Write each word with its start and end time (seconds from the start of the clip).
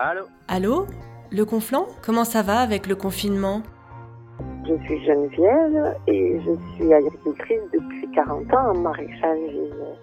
Allô 0.00 0.26
Allô 0.46 0.86
Le 1.32 1.44
Conflant 1.44 1.88
Comment 2.06 2.22
ça 2.22 2.42
va 2.42 2.60
avec 2.60 2.86
le 2.86 2.94
confinement 2.94 3.62
Je 4.64 4.76
suis 4.84 5.04
Geneviève 5.04 5.96
et 6.06 6.40
je 6.40 6.52
suis 6.76 6.94
agricultrice 6.94 7.62
depuis 7.72 8.08
40 8.14 8.54
ans 8.54 8.70
en 8.70 8.78
maraîchage 8.78 9.40
et 9.50 9.72
euh, 9.72 9.94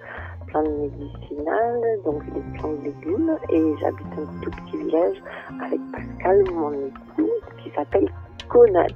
plantes 0.47 0.67
médicinales, 0.67 1.81
donc 2.03 2.25
des 2.25 2.41
plantes 2.59 2.77
de 2.79 2.87
légumes. 2.87 3.37
Et 3.49 3.63
j'habite 3.79 4.19
un 4.19 4.41
tout 4.43 4.51
petit 4.51 4.77
village 4.83 5.15
avec 5.63 5.79
Pascal, 5.93 6.43
mon 6.51 6.73
époux, 6.73 7.31
qui 7.63 7.71
s'appelle 7.73 8.09
Conan. 8.49 8.87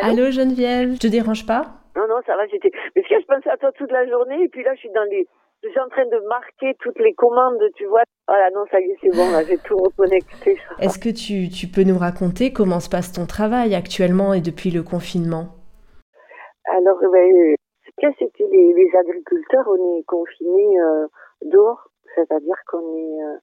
Allô 0.00 0.30
Geneviève, 0.30 0.94
je 0.94 1.00
te 1.00 1.06
dérange 1.06 1.44
pas 1.44 1.66
Non, 1.94 2.08
non, 2.08 2.22
ça 2.24 2.34
va, 2.34 2.46
j'étais. 2.46 2.70
Mais 2.96 3.02
ce 3.02 3.08
que 3.10 3.20
je 3.20 3.26
pensais 3.26 3.50
à 3.50 3.58
toi 3.58 3.72
toute 3.72 3.92
la 3.92 4.08
journée, 4.08 4.44
et 4.44 4.48
puis 4.48 4.64
là, 4.64 4.72
je 4.74 4.80
suis 4.80 4.92
dans 4.94 5.04
les. 5.10 5.28
Je 5.62 5.68
suis 5.68 5.80
en 5.80 5.88
train 5.88 6.06
de 6.06 6.28
marquer 6.28 6.74
toutes 6.80 6.98
les 6.98 7.12
commandes, 7.12 7.60
tu 7.76 7.84
vois. 7.86 8.04
Voilà, 8.26 8.50
non, 8.50 8.64
ça 8.70 8.80
y 8.80 8.84
est, 8.84 8.96
c'est 9.02 9.10
bon, 9.10 9.30
là, 9.30 9.44
j'ai 9.44 9.58
tout 9.58 9.76
reconnecté. 9.76 10.56
Est-ce 10.80 10.98
que 10.98 11.10
tu, 11.10 11.50
tu 11.50 11.66
peux 11.66 11.82
nous 11.84 11.98
raconter 11.98 12.52
comment 12.54 12.80
se 12.80 12.88
passe 12.88 13.12
ton 13.12 13.26
travail 13.26 13.74
actuellement 13.74 14.32
et 14.32 14.40
depuis 14.40 14.70
le 14.70 14.82
confinement? 14.82 15.48
Alors, 16.72 16.98
ben, 17.12 17.56
ce 17.84 17.90
qu'il 17.98 18.08
y 18.08 18.12
a, 18.12 18.14
c'est 18.18 18.32
que 18.32 18.44
les, 18.50 18.72
les 18.72 18.90
agriculteurs, 18.96 19.66
on 19.68 19.98
est 19.98 20.04
confinés 20.04 20.80
euh, 20.80 21.06
dehors, 21.44 21.90
c'est-à-dire 22.14 22.56
qu'on 22.70 22.96
est, 22.96 23.22
euh, 23.24 23.36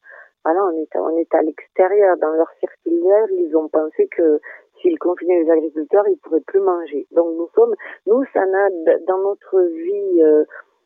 voilà, 0.44 0.62
on 0.66 0.72
est, 0.82 0.96
à- 0.96 1.04
on 1.04 1.16
est 1.16 1.32
à 1.36 1.42
l'extérieur. 1.44 2.18
Dans 2.18 2.32
leur 2.32 2.50
circulaire, 2.60 3.28
ils 3.38 3.56
ont 3.56 3.70
pensé 3.70 4.08
que 4.18 4.40
s'ils 4.82 4.98
confinaient 4.98 5.44
les 5.44 5.52
agriculteurs, 5.52 6.08
ils 6.08 6.18
pourraient 6.24 6.42
plus 6.48 6.60
manger. 6.60 7.06
Donc 7.12 7.28
nous 7.38 7.48
sommes, 7.54 7.76
nous, 8.08 8.24
ça 8.34 8.44
n'a 8.48 8.70
dans 9.08 9.20
notre 9.20 9.62
vie 9.62 10.22
euh, 10.24 10.44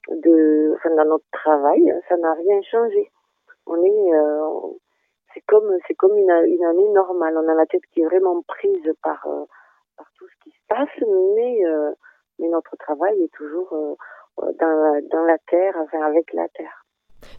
de, 0.09 0.73
enfin 0.75 0.93
dans 0.95 1.05
notre 1.05 1.25
travail, 1.31 1.93
ça 2.09 2.17
n'a 2.17 2.33
rien 2.33 2.61
changé. 2.69 3.09
On 3.67 3.83
est, 3.83 4.13
euh, 4.13 4.77
c'est 5.33 5.43
comme, 5.47 5.69
c'est 5.87 5.95
comme 5.95 6.17
une, 6.17 6.31
une 6.47 6.65
année 6.65 6.89
normale. 6.89 7.37
On 7.37 7.47
a 7.47 7.53
la 7.53 7.65
tête 7.65 7.85
qui 7.93 8.01
est 8.01 8.05
vraiment 8.05 8.41
prise 8.47 8.93
par, 9.03 9.25
euh, 9.27 9.45
par 9.97 10.07
tout 10.17 10.25
ce 10.27 10.43
qui 10.43 10.51
se 10.51 10.61
passe, 10.67 11.07
mais, 11.35 11.65
euh, 11.65 11.91
mais 12.39 12.47
notre 12.49 12.75
travail 12.77 13.21
est 13.23 13.33
toujours 13.33 13.69
dans, 14.37 15.01
dans 15.11 15.23
la 15.23 15.37
terre, 15.49 15.73
enfin 15.77 16.01
avec 16.01 16.33
la 16.33 16.47
terre. 16.49 16.85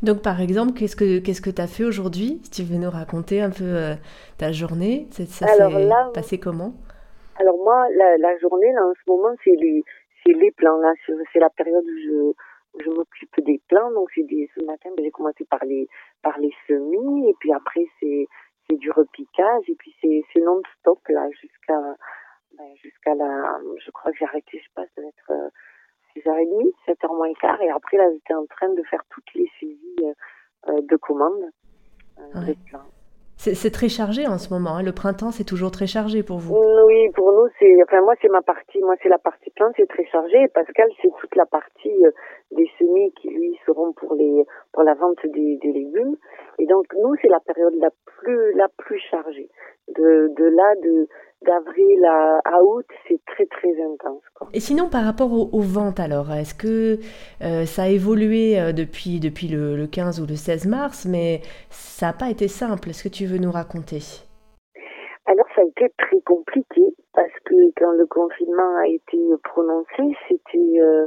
Donc 0.03 0.23
par 0.23 0.41
exemple, 0.41 0.73
qu'est-ce 0.73 0.97
que 0.97 1.21
qu'est-ce 1.21 1.41
que 1.41 1.51
tu 1.51 1.63
as 1.63 1.67
fait 1.69 1.85
aujourd'hui? 1.85 2.41
Si 2.43 2.51
tu 2.51 2.63
veux 2.65 2.79
nous 2.79 2.91
raconter 2.91 3.41
un 3.41 3.51
peu 3.51 3.65
euh, 3.65 3.95
ta 4.37 4.51
journée, 4.51 5.07
ça, 5.13 5.25
ça 5.27 5.47
s'est 5.47 5.91
passé 6.13 6.41
comment? 6.41 6.73
Alors 7.39 7.57
moi, 7.59 7.87
la, 7.95 8.17
la 8.19 8.37
journée, 8.39 8.73
là, 8.73 8.85
en 8.85 8.95
ce 8.95 9.11
moment, 9.11 9.35
c'est 9.45 9.55
les, 9.61 9.85
c'est 10.25 10.33
les 10.33 10.51
plants. 10.51 10.79
Là, 10.79 10.93
c'est 11.07 11.39
la 11.39 11.51
période 11.51 11.85
où 11.85 11.99
je, 12.05 12.33
je 12.79 12.91
m'occupe 12.91 13.41
des 13.45 13.61
plants. 13.69 13.91
Donc, 13.93 14.11
des, 14.17 14.51
ce 14.55 14.65
matin, 14.65 14.91
ben, 14.97 15.05
j'ai 15.05 15.11
commencé 15.11 15.45
par 15.45 15.65
les, 15.65 15.89
par 16.23 16.39
les 16.39 16.53
semis, 16.67 17.29
et 17.31 17.35
puis 17.41 17.53
après, 17.53 17.85
c'est, 18.01 18.27
c'est 18.69 18.77
du 18.77 18.91
repiquage, 18.91 19.65
et 19.69 19.75
puis 19.77 19.95
c'est, 20.01 20.23
c'est 20.33 20.41
non-stop, 20.41 21.01
là, 21.09 21.29
jusqu'à, 21.31 21.81
ben, 22.59 22.75
jusqu'à 22.77 23.15
la, 23.15 23.59
je 23.85 23.91
crois 23.91 24.13
que 24.13 24.19
j'ai 24.19 24.25
arrêté, 24.25 24.59
je 24.59 24.65
sais 24.65 24.71
pas, 24.75 24.85
ça 24.95 25.03
va 25.03 25.09
être 25.09 25.31
euh, 25.31 25.49
6h30, 26.17 26.73
7h 26.87 27.17
moins 27.17 27.33
quart, 27.35 27.61
et 27.63 27.71
après, 27.71 27.97
là, 27.97 28.11
j'étais 28.13 28.35
en 28.35 28.47
train 28.47 28.69
de 28.71 28.83
faire 28.85 29.03
toutes 29.11 29.33
les 29.35 29.51
saisies 29.61 30.15
euh, 30.69 30.81
de 30.83 30.97
commandes 30.97 31.51
euh, 32.19 32.41
Ouais. 32.47 32.57
plants. 32.69 32.87
C'est 33.39 33.71
très 33.71 33.89
chargé 33.89 34.27
en 34.27 34.39
ce 34.39 34.53
moment. 34.53 34.77
hein. 34.77 34.83
Le 34.83 34.93
printemps, 34.93 35.31
c'est 35.31 35.45
toujours 35.45 35.71
très 35.71 35.87
chargé 35.87 36.23
pour 36.23 36.39
vous. 36.39 36.57
Oui, 36.57 37.11
pour 37.15 37.31
nous, 37.33 37.47
c'est, 37.59 37.77
enfin, 37.85 38.01
moi, 38.03 38.15
c'est 38.21 38.31
ma 38.31 38.43
partie, 38.43 38.81
moi, 38.81 38.95
c'est 39.03 39.09
la 39.09 39.19
partie 39.19 39.51
plante, 39.51 39.73
c'est 39.77 39.87
très 39.89 40.07
chargé. 40.07 40.49
Pascal, 40.49 40.89
c'est 41.03 41.11
toute 41.21 41.37
la 41.37 41.47
partie 41.47 41.95
euh, 42.07 42.11
des 42.51 42.69
semis 42.79 43.13
qui, 43.21 43.29
lui, 43.29 43.57
seront 43.67 43.93
pour 43.93 44.15
les, 44.15 44.45
pour 44.73 44.83
la 44.83 44.95
vente 44.95 45.19
des, 45.27 45.59
des 45.63 45.73
légumes. 45.73 46.17
Et 46.59 46.67
donc, 46.67 46.87
nous, 47.01 47.15
c'est 47.23 47.29
la 47.29 47.41
période 47.41 47.75
la 47.79 47.91
plus, 48.07 48.53
la 48.55 48.69
plus 48.79 48.99
chargée. 49.11 49.49
De, 49.95 50.33
de 50.37 50.45
là, 50.45 50.75
de, 50.83 51.07
d'avril 51.47 52.05
à, 52.05 52.41
à 52.45 52.63
août, 52.63 52.87
c'est 53.09 53.21
très, 53.27 53.47
très 53.47 53.73
intense, 53.83 54.23
quoi. 54.35 54.49
Et 54.53 54.61
sinon, 54.61 54.89
par 54.89 55.05
rapport 55.05 55.33
aux, 55.33 55.61
ventes, 55.61 56.01
alors, 56.01 56.33
est-ce 56.33 56.55
que 56.55 56.99
euh, 57.43 57.65
ça 57.65 57.85
a 57.85 57.89
évolué 57.89 58.61
euh, 58.61 58.73
depuis, 58.73 59.21
depuis 59.21 59.49
le, 59.49 59.77
le 59.77 59.87
15 59.87 60.21
ou 60.21 60.27
le 60.27 60.37
16 60.37 60.67
mars, 60.67 61.07
mais 61.09 61.41
ça 61.71 62.07
n'a 62.07 62.13
pas 62.13 62.31
été 62.31 62.49
simple? 62.49 62.91
Est-ce 62.91 63.05
que 63.05 63.09
tu 63.09 63.27
veux 63.27 63.39
nous 63.39 63.53
raconter? 63.53 64.01
Alors 65.27 65.47
ça 65.57 65.63
a 65.63 65.65
été 65.65 65.93
très 65.99 66.21
compliqué 66.21 66.83
parce 67.13 67.33
que 67.45 67.55
quand 67.77 67.91
le 67.93 68.07
confinement 68.07 68.77
a 68.79 68.87
été 68.87 69.19
prononcé, 69.43 70.17
c'était 70.29 70.81
euh, 70.81 71.07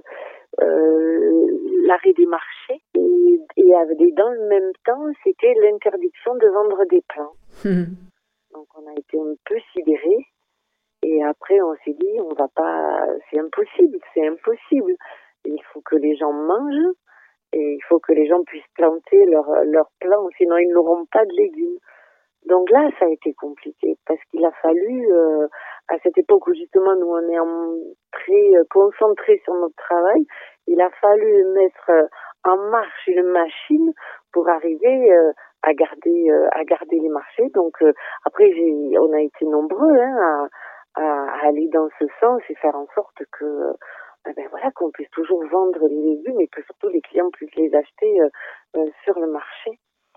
euh, 0.61 1.47
l'arrêt 1.85 2.11
des 2.17 2.25
marchés 2.25 2.81
et, 2.95 3.39
et 3.55 3.69
et 3.69 4.11
dans 4.17 4.29
le 4.29 4.47
même 4.49 4.71
temps, 4.85 5.05
c'était 5.23 5.53
l'interdiction 5.61 6.35
de 6.35 6.47
vendre 6.47 6.83
des 6.89 7.01
plants. 7.07 7.33
Donc 8.53 8.67
on 8.75 8.87
a 8.89 8.93
été 8.97 9.17
un 9.17 9.35
peu 9.45 9.55
sidérés 9.73 10.25
et 11.03 11.23
après 11.23 11.61
on 11.61 11.75
s'est 11.85 11.93
dit 11.99 12.19
on 12.21 12.33
va 12.33 12.47
pas, 12.55 13.05
c'est 13.29 13.39
impossible, 13.39 13.99
c'est 14.13 14.27
impossible. 14.27 14.93
Il 15.45 15.61
faut 15.71 15.81
que 15.81 15.95
les 15.95 16.15
gens 16.17 16.33
mangent 16.33 16.93
et 17.53 17.75
il 17.75 17.83
faut 17.87 17.99
que 17.99 18.13
les 18.13 18.27
gens 18.27 18.43
puissent 18.43 18.73
planter 18.75 19.25
leurs 19.25 19.63
leurs 19.65 19.91
plants, 19.99 20.27
sinon 20.37 20.57
ils 20.57 20.71
n'auront 20.71 21.05
pas 21.11 21.25
de 21.25 21.33
légumes. 21.33 21.77
Donc 22.45 22.69
là, 22.71 22.89
ça 22.97 23.05
a 23.05 23.09
été 23.09 23.33
compliqué 23.33 23.97
parce 24.07 24.19
qu'il 24.31 24.45
a 24.45 24.51
fallu, 24.61 25.11
euh, 25.11 25.47
à 25.89 25.99
cette 26.03 26.17
époque 26.17 26.47
où 26.47 26.53
justement 26.53 26.95
nous 26.95 27.07
on 27.07 27.29
est 27.29 27.39
en, 27.39 27.75
très 28.11 28.55
euh, 28.55 28.63
concentrés 28.69 29.41
sur 29.43 29.53
notre 29.55 29.75
travail, 29.75 30.25
il 30.67 30.79
a 30.81 30.89
fallu 31.01 31.45
mettre 31.53 31.89
euh, 31.89 32.07
en 32.45 32.57
marche 32.69 33.07
une 33.07 33.23
machine 33.23 33.91
pour 34.31 34.47
arriver 34.47 35.11
euh, 35.11 35.31
à 35.63 35.73
garder 35.73 36.31
à 36.53 36.63
garder 36.63 36.99
les 36.99 37.09
marchés. 37.09 37.49
Donc 37.53 37.83
après, 38.25 38.49
on 38.97 39.11
a 39.11 39.21
été 39.21 39.45
nombreux 39.45 39.97
hein, 39.99 40.15
à, 40.17 40.47
à 40.99 41.47
aller 41.47 41.67
dans 41.69 41.87
ce 41.99 42.05
sens 42.19 42.41
et 42.49 42.55
faire 42.55 42.75
en 42.75 42.87
sorte 42.95 43.17
que 43.31 43.45
euh, 43.45 43.73
ben 44.35 44.47
voilà 44.51 44.69
qu'on 44.71 44.91
puisse 44.91 45.09
toujours 45.11 45.43
vendre 45.47 45.87
les 45.87 46.01
légumes 46.15 46.41
et 46.41 46.47
que 46.47 46.61
surtout 46.63 46.89
les 46.89 47.01
clients 47.01 47.29
puissent 47.31 47.55
les 47.55 47.73
acheter 47.73 48.21
euh, 48.21 48.29
euh, 48.77 48.85
sur 49.03 49.17
le 49.19 49.27
marché. 49.27 49.71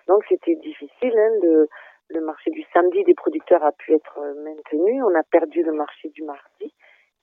Donc 0.09 0.25
c'était 0.29 0.57
difficile. 0.57 1.17
Hein, 1.17 1.31
le, 1.43 1.69
le 2.11 2.21
marché 2.21 2.51
du 2.51 2.65
samedi 2.73 3.05
des 3.05 3.15
producteurs 3.15 3.65
a 3.65 3.73
pu 3.73 3.95
être 3.95 4.19
maintenu. 4.45 5.03
On 5.05 5.15
a 5.15 5.23
perdu 5.31 5.63
le 5.63 5.73
marché 5.73 6.09
du 6.11 6.25
mardi. 6.25 6.75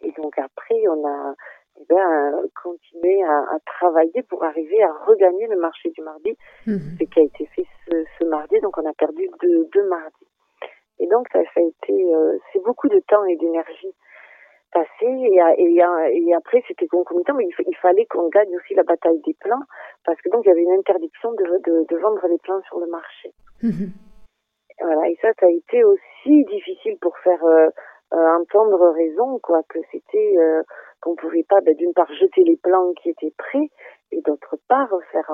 Et 0.02 0.12
donc 0.14 0.38
après, 0.40 0.82
on 0.88 1.06
a 1.06 1.34
eh 1.82 1.86
ben, 1.90 2.42
continué 2.64 3.22
à, 3.24 3.40
à 3.56 3.60
travailler 3.66 4.24
pour 4.30 4.44
arriver 4.44 4.82
à 4.84 4.92
regagner 5.06 5.48
le 5.48 5.58
marché 5.58 5.90
du 5.92 6.02
mardi, 6.02 6.38
Mhm. 6.66 6.98
ce 7.00 7.04
qui 7.04 7.20
a 7.20 7.24
été 7.24 7.46
fait 7.48 7.66
ce, 7.88 8.04
ce 8.18 8.24
mardi. 8.26 8.60
Donc 8.62 8.78
on 8.78 8.86
a 8.90 8.94
perdu 8.94 9.28
deux, 9.42 9.66
deux 9.74 9.88
mardis. 9.90 10.28
Et 11.00 11.08
donc 11.08 11.28
ça, 11.32 11.40
ça 11.54 11.62
a 11.62 11.64
été, 11.64 12.14
euh, 12.16 12.38
c'est 12.52 12.64
beaucoup 12.64 12.88
de 12.90 13.00
temps 13.08 13.26
et 13.26 13.36
d'énergie 13.38 13.94
passé. 14.72 14.88
Et, 15.06 15.42
à- 15.42 15.54
et, 15.58 15.82
à- 15.82 16.12
et 16.12 16.34
après, 16.34 16.64
c'était 16.68 16.88
concomitant, 16.88 17.34
mais 17.34 17.46
il, 17.46 17.66
il 17.68 17.76
fallait 17.78 18.06
qu'on 18.06 18.28
gagne 18.30 18.56
aussi 18.56 18.76
la 18.76 18.84
bataille 18.84 19.20
des 19.26 19.34
plants, 19.40 19.64
parce 20.06 20.22
que 20.22 20.30
donc 20.30 20.46
il 20.46 20.50
y 20.50 20.52
avait 20.52 20.62
une 20.64 20.78
interdiction 20.80 21.32
de, 21.34 21.44
de, 21.66 21.86
de 21.90 21.98
vendre 21.98 22.26
les 22.28 22.38
plants 22.38 22.62
sur 22.64 22.80
le 22.80 22.88
marché. 22.88 23.32
Mhm. 23.64 23.92
Voilà, 24.82 25.10
et 25.10 25.18
ça, 25.22 25.30
ça 25.40 25.48
a 25.48 25.50
été 25.50 25.84
aussi 25.84 26.46
difficile 26.46 26.98
pour 27.02 27.18
faire 27.20 27.44
euh, 27.44 27.68
euh, 28.14 28.38
entendre 28.40 28.90
raison, 28.92 29.40
quoi, 29.40 29.62
que 29.68 29.80
c'était 29.92 30.36
euh, 30.38 30.64
qu'on 31.02 31.16
pouvait 31.16 31.46
pas, 31.48 31.62
ben, 31.62 31.76
d'une 31.76 31.94
part, 31.94 32.12
jeter 32.14 32.44
les 32.44 32.58
plants 32.58 32.94
qui 33.02 33.10
étaient 33.10 33.34
prêts, 33.38 33.70
et 34.12 34.22
d'autre 34.22 34.58
part, 34.68 34.90
faire 35.12 35.30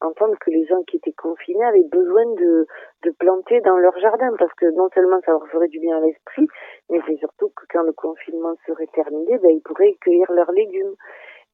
entendre 0.00 0.34
que 0.40 0.50
les 0.50 0.66
gens 0.66 0.82
qui 0.88 0.96
étaient 0.96 1.12
confinés 1.12 1.64
avaient 1.64 1.88
besoin 1.90 2.24
de, 2.34 2.66
planter 3.18 3.60
dans 3.60 3.76
leur 3.78 3.96
jardin, 3.98 4.30
parce 4.38 4.52
que 4.54 4.66
non 4.76 4.88
seulement 4.94 5.20
ça 5.24 5.32
leur 5.32 5.46
ferait 5.48 5.68
du 5.68 5.78
bien 5.78 5.96
à 5.96 6.00
l'esprit, 6.00 6.46
mais 6.90 7.00
c'est 7.06 7.16
surtout 7.18 7.50
que 7.50 7.64
quand 7.70 7.82
le 7.82 7.92
confinement 7.92 8.54
serait 8.66 8.88
terminé, 8.88 9.38
ben, 9.38 9.50
ils 9.50 9.62
pourraient 9.62 9.96
cueillir 10.00 10.30
leurs 10.32 10.50
légumes. 10.52 10.94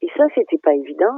Et 0.00 0.08
ça, 0.17 0.25
c'était 0.35 0.58
pas 0.58 0.75
évident 0.75 1.15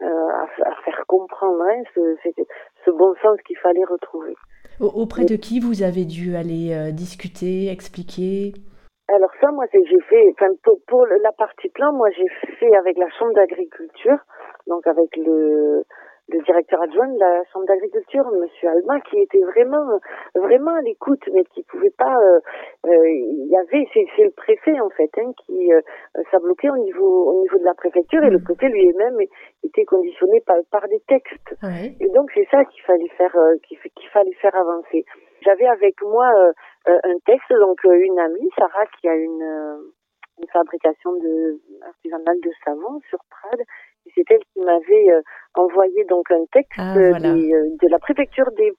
à, 0.00 0.46
faire 0.84 1.04
comprendre, 1.06 1.62
hein, 1.62 1.82
ce, 1.94 2.90
bon 2.90 3.14
sens 3.22 3.38
qu'il 3.46 3.56
fallait 3.58 3.84
retrouver. 3.84 4.34
Au- 4.80 5.02
Auprès 5.02 5.24
de 5.24 5.36
qui 5.36 5.60
vous 5.60 5.82
avez 5.82 6.04
dû 6.04 6.34
aller 6.34 6.74
euh, 6.74 6.90
discuter, 6.90 7.70
expliquer? 7.70 8.52
Alors 9.14 9.30
ça, 9.40 9.50
moi, 9.52 9.64
c'est- 9.70 9.84
j'ai 9.84 10.00
fait, 10.00 10.28
enfin, 10.32 10.48
pour, 10.88 11.06
la 11.06 11.32
partie 11.32 11.68
plan, 11.68 11.92
moi, 11.92 12.08
j'ai 12.10 12.28
fait 12.58 12.74
avec 12.76 12.96
la 12.96 13.08
chambre 13.10 13.34
d'agriculture, 13.34 14.18
donc 14.66 14.86
avec 14.86 15.14
le, 15.16 15.82
le 16.28 16.38
directeur 16.44 16.80
adjoint 16.80 17.08
de 17.08 17.18
la 17.18 17.42
chambre 17.52 17.66
d'agriculture, 17.66 18.24
Monsieur 18.40 18.68
Alma, 18.70 19.00
qui 19.00 19.18
était 19.18 19.40
vraiment, 19.40 19.98
vraiment 20.34 20.74
à 20.76 20.80
l'écoute, 20.80 21.22
mais 21.32 21.44
qui 21.52 21.62
pouvait 21.64 21.90
pas. 21.98 22.16
euh, 22.16 22.40
euh, 22.86 23.08
il 23.10 23.48
y 23.50 23.56
avait, 23.56 23.86
c'est 23.92 24.24
le 24.24 24.30
préfet 24.30 24.80
en 24.80 24.88
fait, 24.90 25.10
hein, 25.18 25.30
qui 25.44 25.72
euh, 25.74 25.80
ça 26.30 26.38
bloquait 26.38 26.70
au 26.70 26.78
niveau, 26.78 27.32
au 27.32 27.42
niveau 27.42 27.58
de 27.58 27.64
la 27.64 27.74
préfecture, 27.74 28.22
et 28.24 28.30
le 28.30 28.38
Mhm. 28.38 28.44
préfet 28.44 28.68
lui-même 28.68 29.18
était 29.64 29.84
conditionné 29.84 30.40
par, 30.46 30.56
par 30.70 30.88
des 30.88 31.00
textes. 31.08 31.54
Et 32.00 32.08
donc 32.10 32.30
c'est 32.34 32.46
ça 32.50 32.64
qu'il 32.64 32.82
fallait 32.84 33.08
faire, 33.18 33.36
euh, 33.36 33.56
qu'il 33.68 34.08
fallait 34.08 34.32
faire 34.34 34.54
avancer. 34.56 35.04
J'avais 35.44 35.66
avec 35.66 36.00
moi 36.02 36.26
euh, 36.36 36.52
euh, 36.88 36.98
un 37.04 37.18
texte, 37.26 37.50
donc 37.50 37.84
euh, 37.84 37.94
une 37.94 38.18
amie, 38.18 38.50
Sarah, 38.58 38.86
qui 39.00 39.08
a 39.08 39.14
une, 39.14 39.42
une 40.38 40.48
fabrication 40.52 41.12
de 41.14 41.60
artisanale 41.86 42.40
de 42.42 42.50
savon 42.64 43.00
sur 43.08 43.18
Prades, 43.30 43.64
C'est 44.14 44.30
elle 44.30 44.44
qui 44.52 44.60
m'avait 44.60 45.08
envoyé 45.54 46.04
donc 46.04 46.30
un 46.30 46.44
texte 46.52 46.72
Ah, 46.78 46.94
voilà. 46.94 47.18
des, 47.34 47.52
euh, 47.52 47.68
de 47.80 47.88
la 47.88 47.98
préfecture 47.98 48.50
des, 48.52 48.72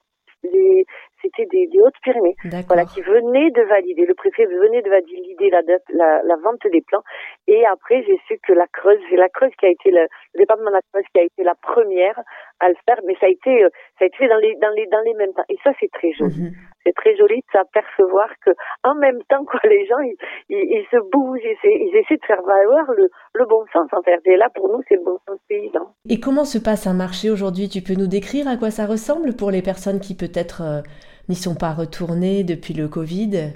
des 0.44 0.86
c'était 1.24 1.46
des, 1.46 1.68
des 1.68 1.80
Hautes-Pyrénées, 1.82 2.36
voilà, 2.68 2.86
qui 2.86 3.02
venait 3.02 3.50
de 3.52 3.62
valider, 3.64 4.06
le 4.06 4.14
préfet 4.14 4.46
venait 4.46 4.82
de 4.82 4.90
valider 4.90 5.50
la, 5.50 5.62
date, 5.64 5.84
la, 5.90 6.22
la 6.24 6.36
vente 6.36 6.62
des 6.72 6.82
plans. 6.82 7.04
Et 7.48 7.66
après, 7.66 8.04
j'ai 8.04 8.20
su 8.28 8.38
que 8.46 8.54
la 8.54 8.68
Creuse, 8.68 9.00
c'est 9.10 9.16
la 9.16 9.30
Creuse 9.30 9.52
qui 9.58 9.66
a 9.66 9.70
été 9.70 9.90
le, 9.90 10.02
le 10.34 10.40
département 10.40 10.70
de 10.70 10.76
la 10.76 10.82
Creuse 10.92 11.06
qui 11.14 11.22
a 11.22 11.24
été 11.24 11.44
la 11.44 11.56
première 11.56 12.20
à 12.60 12.70
le 12.70 12.76
faire, 12.86 13.00
mais 13.08 13.16
ça 13.20 13.26
a 13.26 13.30
été, 13.30 13.64
euh, 13.64 13.70
ça 13.98 14.06
a 14.06 14.08
été 14.08 14.18
fait 14.18 14.28
dans 14.28 14.38
les, 14.38 14.56
dans 14.62 14.70
les, 14.76 14.86
dans 14.88 15.02
les 15.02 15.14
mêmes 15.16 15.34
temps. 15.34 15.48
Et 15.50 15.58
ça, 15.64 15.72
c'est 15.80 15.92
très 15.92 16.12
joli. 16.14 16.36
Mhm. 16.36 16.52
C'est 16.86 16.96
très 16.96 17.16
joli 17.16 17.38
de 17.38 17.52
s'apercevoir 17.54 18.28
que, 18.46 18.52
en 18.84 18.96
même 18.96 19.24
temps, 19.30 19.46
quoi, 19.46 19.60
les 19.64 19.86
gens, 19.86 20.00
ils, 20.00 20.18
ils, 20.50 20.58
ils 20.58 20.86
se 20.92 20.98
bougent, 21.12 21.40
ils 21.44 21.52
essaient, 21.52 21.80
ils 21.80 21.96
essaient 21.96 22.18
de 22.18 22.26
faire 22.26 22.42
valoir 22.42 22.92
le, 22.92 23.10
le 23.34 23.46
bon 23.46 23.64
sens, 23.72 23.88
en 23.94 24.02
fait. 24.02 24.20
Et 24.26 24.36
là, 24.36 24.50
pour 24.54 24.68
nous, 24.68 24.82
c'est 24.90 24.96
le 24.96 25.04
bon 25.04 25.18
sens 25.28 25.40
paysan. 25.48 25.94
Et 26.10 26.20
comment 26.20 26.44
se 26.44 26.58
passe 26.58 26.86
un 26.86 26.94
marché 26.94 27.30
aujourd'hui? 27.30 27.70
Tu 27.70 27.82
peux 27.82 27.98
nous 27.98 28.08
décrire 28.08 28.48
à 28.50 28.58
quoi 28.58 28.70
ça 28.70 28.86
ressemble 28.86 29.36
pour 29.36 29.50
les 29.50 29.62
personnes 29.62 30.02
qui 30.02 30.16
peut-être 30.16 30.62
euh, 30.62 30.82
n'y 31.30 31.36
sont 31.36 31.56
pas 31.56 31.74
retournées 31.74 32.44
depuis 32.44 32.74
le 32.74 32.88
Covid. 32.88 33.54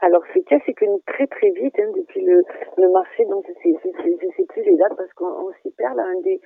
Alors, 0.00 0.22
ce 0.34 0.40
qu'il 0.40 0.50
y 0.50 0.54
a, 0.54 0.62
c'est 0.66 0.74
que 0.74 0.84
nous, 0.84 1.00
très 1.06 1.26
très 1.28 1.50
vite, 1.50 1.74
hein, 1.78 1.90
depuis 1.96 2.24
le, 2.24 2.42
le 2.76 2.90
marché, 2.90 3.24
donc 3.26 3.44
je 3.46 3.70
je 3.70 4.36
sais, 4.36 4.44
plus 4.48 4.64
les 4.64 4.76
dates 4.76 4.96
parce 4.96 5.12
qu'on 5.14 5.26
on 5.26 5.52
s'y 5.62 5.70
perd 5.76 5.96
là, 5.96 6.04
un 6.04 6.20
des, 6.22 6.40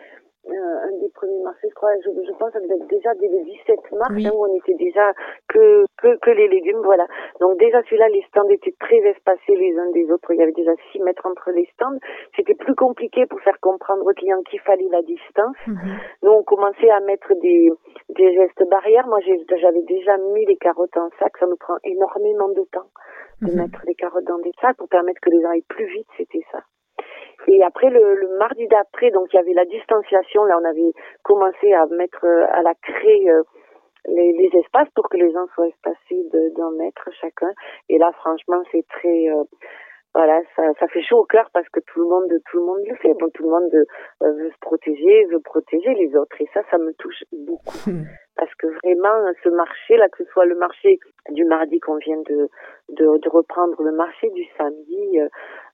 euh, 0.56 0.88
un 0.88 0.92
des 1.00 1.08
premiers 1.10 1.42
marchés, 1.42 1.68
je 1.68 1.74
crois, 1.74 1.90
je, 2.04 2.10
je 2.10 2.32
pense 2.38 2.48
que 2.52 2.58
ça 2.58 2.60
devait 2.60 2.76
être 2.76 2.86
déjà 2.88 3.14
dès 3.14 3.28
le 3.28 3.44
17 3.44 3.92
mars, 3.92 4.10
Oui. 4.12 4.26
hein, 4.26 4.30
où 4.34 4.44
on 4.46 4.54
était 4.56 4.74
déjà 4.74 5.12
que, 5.48 5.84
que, 5.98 6.16
que 6.18 6.30
les 6.30 6.48
légumes, 6.48 6.80
voilà. 6.82 7.06
Donc 7.40 7.58
déjà 7.58 7.82
celui-là, 7.82 8.08
les 8.08 8.22
stands 8.28 8.48
étaient 8.48 8.74
très 8.80 8.98
espacés 8.98 9.54
les 9.56 9.76
uns 9.78 9.90
des 9.92 10.10
autres, 10.10 10.32
il 10.32 10.38
y 10.38 10.42
avait 10.42 10.52
déjà 10.52 10.72
6 10.92 11.00
mètres 11.00 11.26
entre 11.26 11.50
les 11.52 11.66
stands. 11.74 11.98
C'était 12.34 12.54
plus 12.54 12.74
compliqué 12.74 13.26
pour 13.26 13.40
faire 13.40 13.58
comprendre 13.60 14.04
aux 14.06 14.14
clients 14.14 14.42
qu'il 14.42 14.60
fallait 14.60 14.88
la 14.90 15.02
distance. 15.02 15.56
Mhm. 15.66 15.96
Nous, 16.22 16.30
on 16.30 16.42
commençait 16.42 16.90
à 16.90 17.00
mettre 17.00 17.34
des, 17.40 17.70
des 18.10 18.34
gestes 18.34 18.64
barrières. 18.70 19.06
Moi, 19.06 19.20
j'ai- 19.20 19.44
j'avais 19.58 19.82
déjà 19.82 20.16
mis 20.18 20.44
les 20.46 20.56
carottes 20.56 20.96
en 20.96 21.08
sac. 21.18 21.36
Ça 21.38 21.46
nous 21.46 21.56
prend 21.56 21.76
énormément 21.84 22.48
de 22.48 22.62
temps 22.72 22.88
de 23.42 23.50
Mhm. 23.52 23.56
mettre 23.62 23.80
les 23.86 23.94
carottes 23.94 24.24
dans 24.24 24.38
des 24.38 24.52
sacs 24.60 24.76
pour 24.78 24.88
permettre 24.88 25.20
que 25.20 25.30
les 25.30 25.40
gens 25.42 25.50
aillent 25.50 25.62
plus 25.68 25.86
vite. 25.86 26.06
C'était 26.16 26.44
ça. 26.52 26.55
Et 27.56 27.62
après, 27.64 27.88
le, 27.90 28.04
le 28.24 28.28
mardi 28.38 28.66
d'après, 28.68 29.10
donc 29.10 29.32
il 29.32 29.36
y 29.36 29.40
avait 29.44 29.54
la 29.54 29.64
distanciation. 29.64 30.44
Là, 30.44 30.58
on 30.60 30.64
avait 30.64 30.92
commencé 31.22 31.72
à 31.72 31.86
mettre, 31.86 32.24
euh, 32.24 32.44
à 32.58 32.60
la 32.62 32.74
créer 32.74 33.30
euh, 33.30 33.42
les, 34.16 34.32
les 34.40 34.50
espaces 34.60 34.90
pour 34.94 35.08
que 35.08 35.16
les 35.16 35.30
gens 35.32 35.46
soient 35.54 35.68
espacés 35.68 36.22
de- 36.34 36.50
d'un 36.56 36.70
mètre 36.72 37.08
chacun. 37.20 37.52
Et 37.88 37.96
là, 37.98 38.10
franchement, 38.20 38.62
c'est 38.72 38.86
très... 38.88 39.28
euh, 39.30 39.44
voilà, 40.14 40.40
ça, 40.54 40.62
ça 40.80 40.86
fait 40.88 41.02
chaud 41.02 41.18
au 41.20 41.24
cœur 41.24 41.48
parce 41.52 41.68
que 41.68 41.80
tout 41.80 42.00
le 42.00 42.08
monde, 42.08 42.30
tout 42.50 42.58
le 42.58 42.64
monde 42.64 42.80
le 42.86 42.96
fait. 42.96 43.12
Bon, 43.20 43.28
tout 43.34 43.42
le 43.42 43.50
monde 43.50 43.74
euh, 43.74 44.32
veut 44.32 44.50
se 44.50 44.58
protéger, 44.60 45.24
veut 45.26 45.40
protéger 45.40 45.92
les 45.94 46.16
autres. 46.16 46.36
Et 46.40 46.48
ça, 46.54 46.62
ça 46.70 46.78
me 46.78 46.92
touche 46.94 47.22
beaucoup 47.32 47.74
Mhm. 47.86 48.04
parce 48.36 48.54
que 48.56 48.66
vraiment 48.82 49.16
ce 49.44 49.48
marché 49.50 49.96
là 49.96 50.08
que 50.10 50.22
ce 50.24 50.30
soit 50.30 50.44
le 50.46 50.56
marché 50.56 50.98
du 51.30 51.44
mardi 51.44 51.80
qu'on 51.80 51.96
vient 51.96 52.20
de, 52.30 52.48
de 52.90 53.06
de 53.24 53.28
reprendre 53.30 53.82
le 53.82 53.92
marché 53.92 54.28
du 54.30 54.44
samedi 54.58 55.20
euh, 55.20 55.28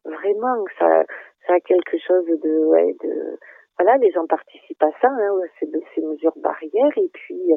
vraiment 0.04 0.56
ça 0.78 1.04
ça 1.46 1.54
a 1.54 1.60
quelque 1.60 1.96
chose 2.06 2.26
de 2.26 2.64
ouais 2.66 2.94
de 3.02 3.38
voilà 3.78 3.96
les 3.98 4.10
gens 4.12 4.26
participent 4.26 4.82
à 4.82 4.90
ça 5.00 5.08
hein, 5.08 5.40
c'est 5.58 5.70
de 5.70 5.80
ces 5.94 6.02
mesures 6.02 6.36
barrières 6.36 6.96
et 6.96 7.08
puis 7.12 7.52
euh, 7.52 7.56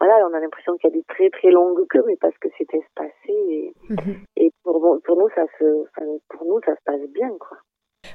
voilà 0.00 0.14
on 0.30 0.34
a 0.34 0.40
l'impression 0.40 0.76
qu'il 0.76 0.90
y 0.90 0.92
a 0.92 0.96
des 0.96 1.04
très 1.08 1.30
très 1.30 1.50
longues 1.50 1.86
queues 1.88 2.04
mais 2.06 2.16
parce 2.20 2.36
que 2.38 2.48
c'est 2.58 2.72
espacé 2.74 3.32
et, 3.32 3.72
Mhm. 3.90 4.16
et 4.36 4.50
pour 4.62 4.98
pour 5.04 5.16
nous 5.18 5.28
ça 5.34 5.44
se 5.58 5.84
pour 6.28 6.46
nous 6.46 6.60
ça 6.64 6.74
se 6.74 6.82
passe 6.84 7.08
bien 7.12 7.30
quoi 7.40 7.58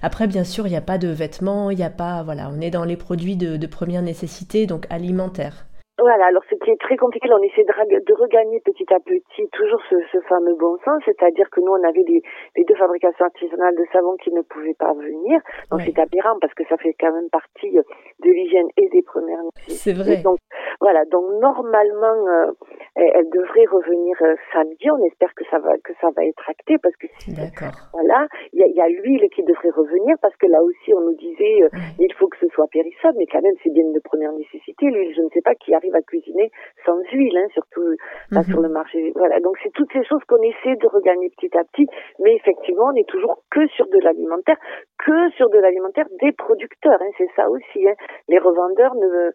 Après, 0.01 0.27
bien 0.27 0.45
sûr, 0.45 0.66
il 0.68 0.69
n'y 0.69 0.77
a 0.77 0.81
pas 0.94 0.98
de 1.00 1.10
vêtements, 1.10 1.71
il 1.71 1.77
n'y 1.77 1.83
a 1.83 1.89
pas. 1.89 2.24
Voilà, 2.24 2.44
on 2.56 2.62
est 2.62 2.69
dans 2.71 2.86
les 2.86 2.95
produits 2.95 3.36
de, 3.36 3.57
de 3.57 3.68
première 3.68 4.01
nécessité, 4.04 4.66
donc 4.66 4.86
alimentaires. 4.89 5.66
Voilà, 6.00 6.27
alors 6.27 6.44
ce 6.50 6.56
qui 6.56 6.58
est 6.69 6.80
très 6.80 6.98
compliqué, 6.98 7.27
là, 7.27 7.38
on 7.39 7.44
essaie 7.44 7.63
de, 7.63 8.13
regagner 8.19 8.60
petit 8.62 8.86
à 8.94 9.00
petit 9.00 9.48
toujours 9.51 9.81
ce, 9.89 9.95
ce 10.12 10.19
fameux 10.27 10.56
bon 10.56 10.77
sens, 10.83 11.01
c'est-à-dire 11.06 11.50
que 11.50 11.62
nous, 11.62 11.71
on 11.71 11.83
avait 11.88 12.04
les, 12.07 12.21
les 12.57 12.63
deux 12.66 12.75
fabrications 12.75 13.25
artisanales 13.25 13.75
de 13.75 13.86
savon 13.94 14.16
qui 14.18 14.31
ne 14.31 14.42
pouvaient 14.42 14.77
pas 14.77 14.94
venir. 14.94 15.42
Donc 15.71 15.81
c'est 15.81 15.98
aberrant 16.00 16.38
parce 16.42 16.54
que 16.54 16.63
ça 16.68 16.77
fait 16.77 16.95
quand 17.00 17.13
même 17.13 17.30
partie 17.30 17.71
de 17.71 18.30
l'hygiène 18.30 18.68
et 18.77 18.89
des 18.89 19.01
premières 19.01 19.44
nécessités. 19.44 19.94
C'est 19.94 19.94
vrai. 19.94 20.21
Donc 20.21 20.39
voilà, 20.81 21.04
donc 21.06 21.25
normalement, 21.42 22.27
euh, 22.27 22.51
elle, 22.95 23.30
devrait 23.30 23.66
revenir 23.71 24.16
euh, 24.21 24.36
samedi. 24.54 24.89
On 24.92 25.04
espère 25.06 25.33
que 25.36 25.44
ça 25.51 25.60
va 25.60 25.77
que 25.83 25.94
ça 26.00 26.07
va 26.16 26.25
être 26.25 26.50
acté 26.50 26.77
parce 26.81 26.95
que 26.95 27.07
D'accord. 27.27 27.75
voilà, 27.94 28.27
il 28.54 28.63
y 28.63 28.81
a, 28.81 28.88
l'huile 28.88 29.27
qui 29.36 29.44
devrait 29.44 29.71
revenir 29.71 30.16
parce 30.21 30.36
que 30.38 30.48
là 30.48 30.62
aussi, 30.63 30.94
on 30.94 31.01
nous 31.01 31.16
disait 31.16 31.63
euh, 31.63 31.69
il 32.00 32.13
faut 32.13 32.27
que 32.27 32.38
ce 32.39 32.48
soit 32.50 32.68
périssable, 32.68 33.18
mais 33.18 33.27
quand 33.27 33.42
même, 33.42 33.56
c'est 33.63 33.74
bien 33.74 33.83
de 33.92 34.00
première 34.00 34.31
nécessité. 34.33 34.86
L'huile, 34.88 35.13
je 35.16 35.21
ne 35.21 35.30
sais 35.30 35.42
pas 35.42 35.56
qui 35.56 35.74
arrive 35.74 35.95
à 35.95 36.01
cuisiner 36.01 36.51
sans 36.85 36.97
huile, 37.11 37.38
hein, 37.38 37.47
surtout 37.53 37.95
pas 38.31 38.39
Mhm. 38.39 38.44
sur 38.45 38.61
le 38.61 38.69
marché. 38.69 39.11
Voilà, 39.15 39.39
donc 39.39 39.57
c'est 39.63 39.71
toutes 39.73 39.91
ces 39.94 40.03
choses 40.03 40.23
qu'on 40.27 40.41
essaie 40.41 40.75
de 40.75 40.88
regagner 40.88 41.29
petit 41.29 41.56
à 41.57 41.63
petit, 41.63 41.88
mais 42.19 42.35
effectivement, 42.35 42.85
on 42.89 42.94
n'est 42.94 43.03
toujours 43.06 43.44
que 43.51 43.67
sur 43.67 43.88
de 43.88 44.00
l'alimentaire, 44.00 44.57
que 45.06 45.29
sur 45.31 45.50
de 45.50 45.59
l'alimentaire 45.59 46.06
des 46.21 46.31
producteurs. 46.31 47.00
Hein, 47.01 47.11
c'est 47.17 47.29
ça 47.35 47.50
aussi. 47.50 47.88
Hein. 47.88 47.94
Les 48.27 48.39
revendeurs 48.39 48.95
ne, 48.95 49.31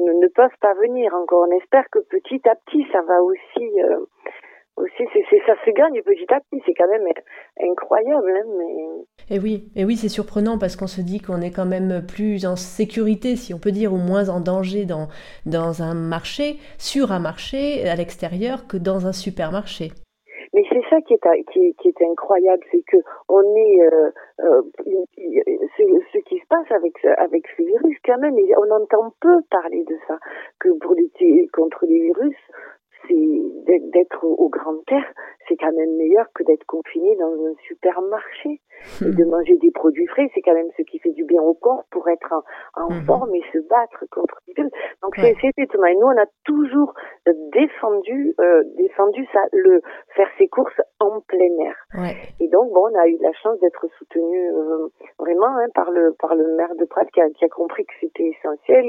ne 0.00 0.12
ne 0.12 0.28
peuvent 0.28 0.56
pas 0.60 0.74
venir 0.74 1.14
encore. 1.14 1.46
On 1.48 1.56
espère 1.56 1.84
que 1.90 2.00
petit 2.10 2.40
à 2.48 2.54
petit, 2.56 2.86
ça 2.92 3.00
va 3.02 3.22
aussi. 3.22 3.80
euh, 3.82 3.98
aussi, 4.00 4.47
c'est, 5.12 5.42
ça 5.46 5.54
se 5.64 5.70
gagne 5.70 6.00
petit 6.02 6.26
à 6.32 6.40
petit. 6.40 6.62
C'est 6.66 6.74
quand 6.74 6.88
même 6.88 7.06
incroyable, 7.60 8.30
hein, 8.30 8.46
mais 8.58 9.36
Et 9.36 9.38
oui, 9.38 9.70
et 9.76 9.84
oui, 9.84 9.96
c'est 9.96 10.08
surprenant 10.08 10.58
parce 10.58 10.76
qu'on 10.76 10.86
se 10.86 11.00
dit 11.00 11.20
qu'on 11.20 11.40
est 11.40 11.50
quand 11.50 11.66
même 11.66 12.02
plus 12.06 12.46
en 12.46 12.56
sécurité, 12.56 13.36
si 13.36 13.54
on 13.54 13.58
peut 13.58 13.72
dire, 13.72 13.92
ou 13.92 13.96
moins 13.98 14.28
en 14.28 14.40
danger 14.40 14.84
dans, 14.86 15.08
dans 15.46 15.82
un 15.82 15.94
marché, 15.94 16.56
sur 16.78 17.12
un 17.12 17.20
marché 17.20 17.88
à 17.88 17.94
l'extérieur 17.96 18.66
que 18.66 18.76
dans 18.76 19.06
un 19.06 19.12
supermarché. 19.12 19.90
Mais 20.54 20.62
c'est 20.70 20.82
ça 20.88 20.96
qui 21.02 21.12
est, 21.14 21.44
qui 21.52 21.58
est, 21.60 21.72
qui 21.80 21.88
est 21.88 22.02
incroyable, 22.10 22.62
c'est 22.72 22.82
que 22.88 22.96
on 23.28 23.42
est, 23.54 23.82
euh, 23.82 24.10
euh, 24.40 24.62
ce, 25.76 25.82
ce 26.12 26.18
qui 26.24 26.38
se 26.38 26.46
passe 26.48 26.70
avec 26.70 26.92
ce- 27.02 27.20
avec 27.20 27.44
ce 27.56 27.62
virus 27.62 27.98
quand 28.04 28.18
même, 28.18 28.34
on 28.34 28.70
entend 28.74 29.12
peu 29.20 29.42
parler 29.50 29.84
de 29.84 29.96
ça, 30.08 30.18
que 30.58 30.70
pour 30.80 30.94
lutter 30.94 31.48
contre 31.52 31.84
les 31.86 32.00
virus, 32.00 32.36
c'est 33.08 33.90
d'être- 33.92 34.24
au, 34.24 34.34
au 34.34 34.48
grand 34.48 34.80
air, 34.92 35.04
c'est 35.48 35.56
quand 35.56 35.72
même 35.72 35.96
meilleur 35.96 36.26
que 36.34 36.42
d'être 36.44 36.64
confiné 36.66 37.16
dans 37.16 37.32
un 37.32 37.54
supermarché 37.66 38.60
et 39.02 39.10
de 39.10 39.24
manger 39.24 39.56
des 39.56 39.72
produits 39.72 40.06
frais, 40.06 40.30
c'est 40.34 40.40
quand 40.42 40.54
même 40.54 40.68
ce 40.76 40.82
qui 40.82 41.00
fait 41.00 41.10
du 41.10 41.24
bien 41.24 41.42
au 41.42 41.54
corps 41.54 41.82
pour 41.90 42.08
être 42.08 42.32
en, 42.76 42.84
en 42.84 42.90
Mhm. 42.90 43.04
forme 43.06 43.34
et 43.34 43.42
se 43.52 43.58
battre 43.68 44.04
contre 44.12 44.38
les 44.46 44.54
virus. 44.54 44.70
Donc 45.02 45.14
Ouais. 45.18 45.34
c'est 45.40 45.50
étonnant. 45.62 45.86
Et 45.86 45.96
nous, 45.96 46.06
on 46.06 46.16
a 46.16 46.26
toujours 46.44 46.94
euh, 47.26 47.32
défendu, 47.52 48.34
euh, 48.40 48.62
défendu 48.76 49.26
ça, 49.32 49.40
le 49.52 49.80
faire 50.14 50.28
ses 50.38 50.46
courses 50.48 50.80
en 51.00 51.20
plein 51.22 51.58
air. 51.64 51.74
Ouais. 51.94 52.16
Et 52.40 52.48
donc, 52.48 52.72
bon, 52.72 52.88
on 52.92 52.98
a 52.98 53.06
eu 53.08 53.18
la 53.20 53.32
chance 53.42 53.58
d'être 53.60 53.86
soutenu 53.98 54.52
euh, 54.52 54.86
vraiment 55.18 55.46
hein, 55.58 55.66
par 55.74 55.90
le 55.90 56.14
par 56.20 56.34
le 56.36 56.54
maire 56.54 56.74
de 56.76 56.84
Prat 56.84 57.04
qui 57.06 57.20
a, 57.20 57.28
qui 57.30 57.44
a 57.44 57.48
compris 57.48 57.84
que 57.84 57.94
c'était 58.00 58.28
essentiel. 58.28 58.84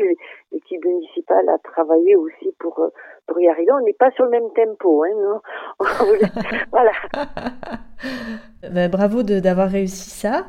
L'équipe 0.52 0.86
municipale 0.86 1.50
a 1.50 1.58
travaillé 1.60 2.16
aussi 2.16 2.54
pour 2.60 2.80
pour 3.28 3.40
y 3.40 3.48
arriver. 3.50 3.72
On 3.72 3.82
n'est 3.82 3.94
pas 3.94 4.12
sur 4.12 4.26
le 4.26 4.32
même 4.32 4.52
tempo, 4.56 5.04
hein, 5.04 5.16
non? 5.18 5.40
Voilà. 6.72 6.92
Ben, 8.72 8.90
bravo 8.90 9.24
de- 9.24 9.40
d'avoir 9.40 9.70
réussi 9.70 10.10
ça. 10.10 10.46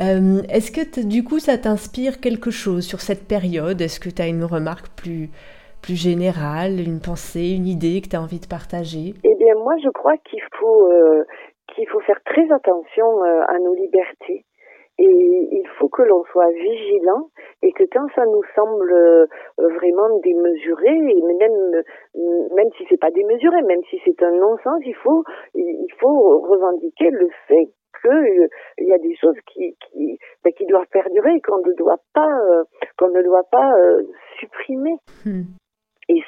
Euh, 0.00 0.42
Est-ce 0.48 0.70
que 0.70 1.04
du 1.06 1.24
coup 1.24 1.38
ça 1.38 1.56
t'inspire 1.58 2.20
quelque 2.20 2.50
chose 2.50 2.84
sur 2.86 3.00
cette 3.00 3.26
période? 3.26 3.80
Est-ce 3.80 3.98
que 4.00 4.10
tu 4.10 4.20
as 4.22 4.26
une 4.28 4.44
remarque 4.44 4.88
plus, 4.96 5.30
plus 5.82 5.96
générale, 5.96 6.80
une 6.80 7.00
pensée, 7.00 7.50
une 7.50 7.66
idée 7.66 8.00
que 8.02 8.08
tu 8.08 8.16
as 8.16 8.20
envie 8.22 8.40
de 8.40 8.46
partager? 8.46 9.14
Eh 9.24 9.34
bien, 9.36 9.54
moi, 9.62 9.74
je 9.82 9.88
crois 9.90 10.16
qu'il 10.28 10.40
faut 10.58 10.90
euh, 10.92 11.24
qu'il 11.74 11.88
faut 11.88 12.00
faire 12.00 12.20
très 12.24 12.44
attention 12.52 13.06
euh, 13.24 13.42
à 13.48 13.58
nos 13.58 13.74
libertés. 13.74 14.44
Et 14.98 15.48
il 15.52 15.66
faut 15.78 15.88
que 15.88 16.02
l'on 16.02 16.24
soit 16.32 16.50
vigilant 16.52 17.28
et 17.62 17.72
que 17.72 17.84
quand 17.92 18.06
ça 18.14 18.24
nous 18.24 18.42
semble 18.54 18.92
euh, 18.92 19.26
vraiment 19.58 20.18
démesuré, 20.20 20.88
et 20.88 21.22
même 21.22 21.82
même 22.54 22.68
si 22.78 22.84
c'est 22.88 23.00
pas 23.00 23.10
démesuré, 23.10 23.60
même 23.62 23.82
si 23.90 24.00
c'est 24.04 24.22
un 24.22 24.32
non-sens, 24.32 24.80
il 24.86 24.94
faut 24.94 25.22
il 25.54 25.92
faut 26.00 26.40
revendiquer 26.40 27.10
le 27.10 27.28
fait 27.46 27.68
que 28.02 28.08
euh, 28.08 28.48
il 28.78 28.88
y 28.88 28.94
a 28.94 28.98
des 28.98 29.14
choses 29.16 29.36
qui 29.52 29.76
qui, 29.90 30.18
ben, 30.42 30.52
qui 30.54 30.64
doivent 30.64 30.88
perdurer 30.90 31.34
et 31.36 31.40
qu'on 31.42 31.58
ne 31.58 31.74
doit 31.74 32.00
pas 32.14 32.38
euh, 32.50 32.64
qu'on 32.96 33.10
ne 33.10 33.22
doit 33.22 33.44
pas 33.50 33.70
supprimer. 34.40 34.96
Hmm. 35.26 35.42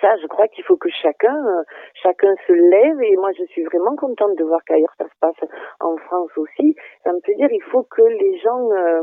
Ça, 0.08 0.16
je 0.22 0.26
crois 0.26 0.48
qu'il 0.48 0.64
faut 0.64 0.78
que 0.78 0.88
chacun, 0.88 1.36
euh, 1.36 1.62
chacun 2.02 2.34
se 2.46 2.52
lève. 2.52 3.02
Et 3.02 3.16
moi, 3.16 3.30
je 3.38 3.44
suis 3.44 3.62
vraiment 3.64 3.94
contente 3.94 4.36
de 4.38 4.44
voir 4.44 4.60
qu'ailleurs 4.64 4.94
ça 4.96 5.04
se 5.04 5.18
passe 5.20 5.50
en 5.80 5.98
France 5.98 6.30
aussi. 6.38 6.74
Ça 7.04 7.12
me 7.12 7.20
fait 7.26 7.34
dire, 7.34 7.48
il 7.50 7.62
faut 7.64 7.82
que 7.82 8.00
les 8.00 8.38
gens, 8.38 8.70
euh, 8.72 9.02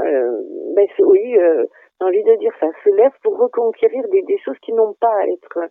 euh, 0.00 0.42
ben, 0.76 0.86
oui, 0.98 1.34
j'ai 1.34 2.06
envie 2.06 2.24
de 2.24 2.34
dire 2.36 2.52
ça, 2.60 2.66
se 2.84 2.90
lève 2.90 3.12
pour 3.22 3.38
reconquérir 3.38 4.06
des, 4.12 4.20
des 4.22 4.38
choses 4.44 4.58
qui 4.60 4.74
n'ont 4.74 4.92
pas 5.00 5.14
à 5.22 5.26
être, 5.28 5.70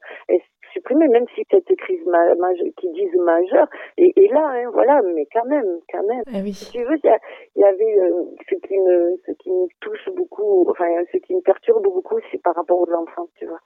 supprimées, 0.74 1.08
même 1.08 1.26
si 1.36 1.44
cette 1.50 1.74
crise 1.78 2.06
ma, 2.08 2.54
qui 2.78 2.90
disent 2.92 3.16
majeure 3.16 3.68
est, 3.98 4.34
là, 4.34 4.54
hein, 4.56 4.70
voilà, 4.74 5.02
mais 5.14 5.26
quand 5.32 5.46
même, 5.46 5.80
quand 5.92 6.04
même. 6.04 6.24
Ah 6.28 6.40
oui. 6.44 6.54
Si 6.54 6.72
tu 6.72 6.84
veux, 6.84 6.98
il 7.04 7.62
y, 7.62 7.64
avait 7.64 8.00
euh, 8.00 8.24
ce 8.50 8.56
qui 8.56 8.78
me, 8.78 9.16
ce 9.26 9.32
qui 9.34 9.52
me 9.52 9.68
touche 9.80 10.10
beaucoup, 10.16 10.66
enfin, 10.70 10.86
ce 11.12 11.18
qui 11.18 11.36
me 11.36 11.42
perturbe 11.42 11.84
beaucoup, 11.84 12.20
c'est 12.32 12.42
par 12.42 12.56
rapport 12.56 12.80
aux 12.80 12.92
enfants, 12.94 13.28
tu 13.38 13.46
vois, 13.46 13.60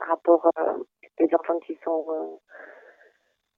par 0.00 0.08
rapport 0.08 0.50
à 0.56 0.76
les 1.20 1.28
enfants 1.34 1.58
qui 1.60 1.78
sont 1.84 2.04
euh, 2.08 2.36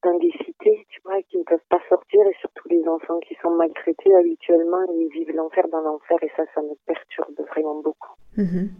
dans 0.04 0.18
des 0.18 0.32
cités, 0.44 0.84
tu 0.90 1.00
vois, 1.04 1.22
qui 1.22 1.38
ne 1.38 1.44
peuvent 1.44 1.68
pas 1.70 1.80
sortir, 1.88 2.26
et 2.26 2.34
surtout 2.40 2.68
les 2.68 2.86
enfants 2.86 3.20
qui 3.20 3.34
sont 3.36 3.50
maltraités 3.50 4.14
habituellement, 4.14 4.84
ils 4.92 5.08
vivent 5.12 5.34
l'enfer 5.34 5.66
dans 5.68 5.80
l'enfer, 5.80 6.18
et 6.22 6.30
ça, 6.36 6.44
ça 6.54 6.60
me 6.60 6.74
perturbe 6.86 7.40
vraiment 7.48 7.80
beaucoup. 7.80 8.14
Mhm. 8.36 8.70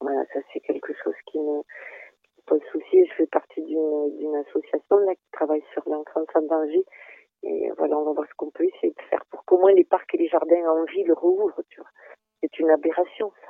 Voilà, 0.00 0.24
ça 0.32 0.40
c'est 0.52 0.60
quelque 0.60 0.92
chose 1.02 1.14
qui 1.26 1.38
me, 1.38 1.62
pose 2.48 2.62
souci. 2.72 3.04
Je 3.06 3.14
fais 3.14 3.26
partie 3.26 3.62
d'une 3.62 4.36
association 4.36 4.96
là 4.98 5.14
qui 5.14 5.30
travaille 5.32 5.62
sur 5.72 5.82
l'enfance 5.88 6.28
en 6.34 6.42
danger. 6.42 6.84
Et 7.44 7.70
voilà, 7.76 7.96
on 7.98 8.04
va 8.04 8.12
voir 8.12 8.26
ce 8.28 8.34
qu'on 8.36 8.50
peut 8.50 8.64
essayer 8.64 8.92
de 8.92 9.02
faire 9.10 9.24
pour 9.30 9.44
qu'au 9.44 9.58
moins 9.58 9.72
les 9.72 9.84
parcs 9.84 10.12
et 10.14 10.18
les 10.18 10.28
jardins 10.28 10.68
en 10.68 10.84
ville 10.84 11.12
rouvrent, 11.12 11.62
tu 11.68 11.80
vois. 11.80 11.90
C'est 12.40 12.58
une 12.58 12.70
aberration, 12.70 13.30
ça. 13.42 13.47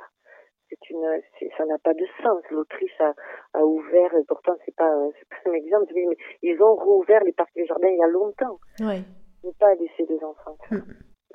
C'est 0.69 0.89
une, 0.91 1.21
ça 1.57 1.65
n'a 1.65 1.77
pas 1.79 1.93
de 1.93 2.05
sens. 2.23 2.43
L'Autriche 2.51 2.99
a, 3.01 3.13
a 3.53 3.65
ouvert, 3.65 4.13
et 4.13 4.23
pourtant 4.27 4.53
c'est 4.65 4.75
pas, 4.75 4.93
c'est 5.17 5.27
pas 5.29 5.49
un 5.49 5.53
exemple, 5.53 5.91
mais 5.95 6.15
ils 6.43 6.61
ont 6.61 6.75
rouvert 6.75 7.23
les 7.23 7.33
parcs 7.33 7.49
et 7.55 7.61
les 7.61 7.67
jardins 7.67 7.89
il 7.89 7.97
y 7.97 8.03
a 8.03 8.07
longtemps. 8.07 8.59
Ouais. 8.79 9.01
Ne 9.43 9.51
pas 9.51 9.73
laisser 9.75 10.05
des 10.05 10.23
enfants. 10.23 10.57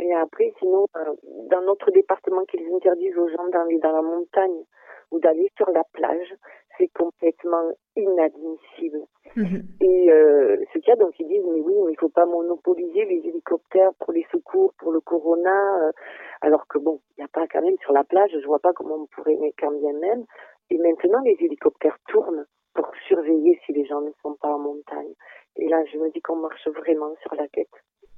Et 0.00 0.12
après, 0.14 0.52
sinon, 0.58 0.86
euh, 0.96 1.14
dans 1.50 1.62
notre 1.62 1.90
département, 1.90 2.44
qu'ils 2.44 2.66
interdisent 2.74 3.16
aux 3.16 3.28
gens 3.28 3.48
d'aller 3.48 3.78
dans 3.78 3.92
la 3.92 4.02
montagne 4.02 4.64
ou 5.10 5.20
d'aller 5.20 5.50
sur 5.56 5.70
la 5.70 5.84
plage, 5.92 6.34
c'est 6.78 6.88
complètement 6.88 7.70
inadmissible. 7.96 9.00
Mhm. 9.36 9.62
Et 9.80 10.10
euh, 10.10 10.56
ce 10.72 10.78
qu'il 10.78 10.88
y 10.88 10.92
a, 10.92 10.96
donc 10.96 11.14
ils 11.18 11.26
disent, 11.26 11.44
mais 11.52 11.60
oui, 11.60 11.74
mais 11.84 11.92
il 11.92 11.98
faut 11.98 12.08
pas 12.08 12.26
monopoliser 12.26 13.04
les 13.04 13.28
hélicoptères 13.28 13.92
pour 14.00 14.12
les 14.12 14.26
secours, 14.32 14.72
pour 14.78 14.92
le 14.92 15.00
corona, 15.00 15.86
euh, 15.86 15.92
alors 16.40 16.66
que 16.66 16.78
bon, 16.78 17.00
il 17.10 17.20
n'y 17.20 17.24
a 17.24 17.28
pas 17.28 17.46
quand 17.46 17.62
même 17.62 17.78
sur 17.80 17.92
la 17.92 18.04
plage, 18.04 18.30
je 18.32 18.46
vois 18.46 18.60
pas 18.60 18.72
comment 18.72 18.96
on 18.96 19.06
pourrait, 19.06 19.36
mais 19.40 19.52
quand 19.58 19.72
bien 19.72 19.92
même. 19.94 20.24
Et 20.70 20.78
maintenant, 20.78 21.20
les 21.24 21.36
hélicoptères 21.40 21.98
tournent 22.08 22.46
pour 22.74 22.90
surveiller 23.06 23.60
si 23.64 23.72
les 23.72 23.86
gens 23.86 24.00
ne 24.00 24.10
sont 24.22 24.34
pas 24.40 24.48
en 24.48 24.58
montagne. 24.58 25.14
Et 25.56 25.68
là, 25.68 25.84
je 25.92 25.98
me 25.98 26.10
dis 26.10 26.20
qu'on 26.20 26.36
marche 26.36 26.66
vraiment 26.68 27.14
sur 27.22 27.34
la 27.34 27.46
tête. 27.48 27.70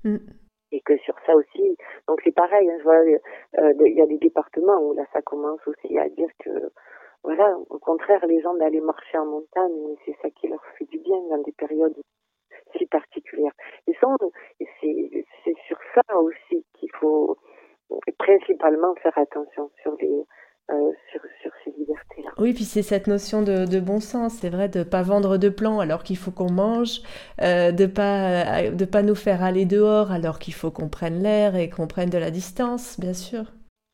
Mhm 0.04 0.45
et 0.72 0.80
que 0.80 0.96
sur 0.98 1.14
ça 1.26 1.34
aussi, 1.34 1.76
donc 2.08 2.20
c'est 2.24 2.34
pareil, 2.34 2.70
hein, 2.70 2.78
euh, 3.58 3.72
il 3.80 3.94
y 3.96 4.02
a 4.02 4.06
des 4.06 4.18
départements 4.18 4.80
où 4.80 4.94
là 4.94 5.04
ça 5.12 5.22
commence 5.22 5.60
aussi 5.66 5.98
à 5.98 6.08
dire 6.08 6.28
que, 6.40 6.50
voilà, 7.22 7.56
au 7.70 7.78
contraire, 7.78 8.24
les 8.26 8.40
gens 8.40 8.54
d'aller 8.54 8.80
marcher 8.80 9.18
en 9.18 9.26
montagne, 9.26 9.96
c'est 10.04 10.16
ça 10.22 10.30
qui 10.30 10.48
leur 10.48 10.64
fait 10.78 10.84
du 10.86 10.98
bien 10.98 11.20
dans 11.30 11.42
des 11.42 11.52
périodes 11.52 11.96
si 12.76 12.86
particulières. 12.86 13.52
Et 13.86 13.94
c'est 14.00 15.54
sur 15.66 15.78
ça 15.94 16.18
aussi 16.18 16.64
qu'il 16.74 16.90
faut 17.00 17.36
principalement 18.18 18.94
faire 18.96 19.16
attention 19.18 19.70
sur 19.82 19.96
les 20.00 20.24
sur, 21.12 21.20
sur, 21.42 21.50
ces 21.64 21.70
libertés-là. 21.78 22.30
Oui, 22.38 22.52
puis 22.52 22.64
c'est 22.64 22.82
cette 22.82 23.06
notion 23.06 23.42
de, 23.42 23.64
de 23.66 23.80
bon 23.80 24.00
sens, 24.00 24.34
c'est 24.40 24.50
vrai, 24.50 24.68
de 24.68 24.80
ne 24.80 24.84
pas 24.84 25.02
vendre 25.02 25.38
de 25.38 25.48
plans 25.48 25.80
alors 25.80 26.02
qu'il 26.02 26.16
faut 26.16 26.30
qu'on 26.30 26.50
mange, 26.50 27.00
euh, 27.42 27.72
de 27.72 27.84
ne 27.84 27.88
pas, 27.88 28.70
de 28.70 28.84
pas 28.84 29.02
nous 29.02 29.14
faire 29.14 29.42
aller 29.42 29.64
dehors 29.64 30.10
alors 30.12 30.38
qu'il 30.38 30.54
faut 30.54 30.70
qu'on 30.70 30.88
prenne 30.88 31.22
l'air 31.22 31.56
et 31.56 31.70
qu'on 31.70 31.86
prenne 31.86 32.10
de 32.10 32.18
la 32.18 32.30
distance, 32.30 32.98
bien 33.00 33.14
sûr. 33.14 33.44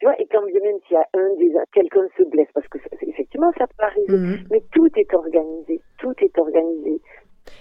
Tu 0.01 0.07
vois, 0.07 0.21
et 0.21 0.27
quand 0.31 0.45
bien 0.47 0.61
même 0.63 0.79
s'il 0.89 0.95
y 0.95 0.99
a 0.99 1.07
un 1.15 1.37
des 1.39 1.53
quelqu'un 1.73 2.07
se 2.19 2.25
blesse, 2.25 2.49
parce 2.55 2.67
que 2.69 2.79
effectivement 3.03 3.53
ça 3.59 3.67
peut 3.67 3.85
arriver, 3.85 4.17
Mhm. 4.19 4.45
mais 4.51 4.63
tout 4.73 4.89
est 4.97 5.15
organisé, 5.15 5.81
tout 5.99 6.15
est 6.19 6.37
organisé. 6.39 7.01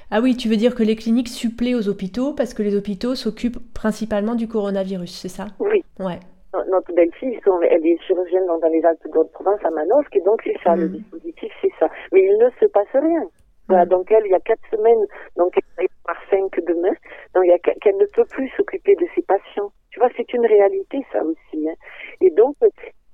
Ah 0.10 0.22
oui, 0.22 0.36
tu 0.36 0.48
veux 0.50 0.58
dire 0.58 0.76
que 0.76 0.84
les 0.84 0.96
cliniques 0.96 1.28
suppléent 1.30 1.76
aux 1.76 1.88
hôpitaux 1.88 2.34
parce 2.34 2.54
que 2.54 2.64
les 2.64 2.76
hôpitaux 2.76 3.16
s'occupent 3.16 3.74
principalement 3.74 4.36
du 4.36 4.48
coronavirus, 4.48 5.12
c'est 5.22 5.30
ça? 5.30 5.48
Oui. 5.60 5.84
Ouais. 6.00 6.20
Notre 6.68 6.94
belle-fille, 6.94 7.40
elle 7.70 7.86
est 7.88 7.98
chirurgienne 8.04 8.46
dans, 8.46 8.60
les 8.70 8.84
Alpes 8.86 9.08
de 9.08 9.18
Haute-Provence 9.18 9.64
à 9.64 9.70
Manosque, 9.70 10.16
et 10.16 10.22
donc 10.22 10.42
c'est 10.44 10.58
ça, 10.64 10.76
le 10.76 10.88
Mhm. 10.88 10.98
dispositif, 10.98 11.52
c'est 11.62 11.72
ça. 11.80 11.88
Mais 12.12 12.24
il 12.24 12.38
ne 12.38 12.50
se 12.60 12.66
passe 12.66 12.92
rien. 12.94 13.24
Voilà, 13.70 13.84
Mhm. 13.86 13.90
donc 13.90 14.12
elle, 14.12 14.26
il 14.26 14.32
y 14.32 14.36
a 14.36 14.40
quatre 14.42 14.66
semaines, 14.70 15.06
donc 15.38 15.54
elle 15.78 15.88
par 16.04 16.18
cinq 16.30 16.52
demain, 16.66 16.92
donc 17.34 17.44
il 17.46 17.50
y 17.50 17.54
a 17.54 17.60
qu'- 17.60 17.78
qu'elle 17.80 17.96
ne 17.98 18.06
peut 18.08 18.26
plus 18.26 18.50
s'occuper 18.58 18.96
de 18.96 19.06
ses 19.16 19.22
patients. 19.22 19.72
Tu 19.92 20.00
vois, 20.00 20.10
c'est 20.18 20.34
une 20.34 20.46
réalité, 20.46 21.00
ça 21.12 21.24
aussi. 21.24 21.70
Hein. 21.70 21.76
Et 22.22 22.32
donc, 22.32 22.56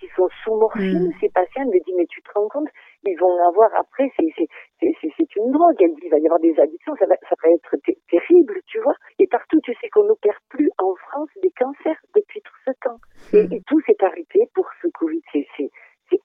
ils 0.01 0.09
sont 0.15 0.29
sous 0.43 0.55
morphine, 0.55 1.07
Mhm. 1.07 1.13
ces 1.19 1.29
patients, 1.29 1.61
elle 1.63 1.67
me 1.67 1.83
dit, 1.83 1.93
mais 1.95 2.05
tu 2.07 2.21
te 2.21 2.31
rends 2.33 2.47
compte, 2.49 2.69
ils 3.03 3.17
vont 3.19 3.37
avoir 3.49 3.69
après, 3.75 4.09
c'est 4.17 5.35
une 5.35 5.51
drogue, 5.51 5.75
elle 5.79 5.93
dit, 5.95 6.01
il 6.05 6.09
va 6.09 6.17
y 6.19 6.25
avoir 6.25 6.39
des 6.39 6.57
addictions, 6.59 6.95
ça 6.97 7.05
va, 7.05 7.15
ça 7.29 7.35
va 7.43 7.49
être 7.51 7.75
ter- 7.85 7.97
terrible, 8.09 8.59
tu 8.67 8.79
vois. 8.79 8.95
Et 9.19 9.27
partout, 9.27 9.59
tu 9.63 9.73
sais 9.81 9.89
qu'on 9.89 10.05
n'opère 10.05 10.39
plus 10.49 10.69
en 10.79 10.95
France 10.95 11.29
des 11.41 11.51
cancers 11.51 11.99
temps. 12.81 12.97
Et, 13.33 13.43
et 13.55 13.61
tout 13.67 13.79
s'est 13.81 14.01
arrêté 14.03 14.49
pour 14.53 14.67
ce 14.81 14.87
Covid. 14.93 15.21
C'est- 15.33 15.71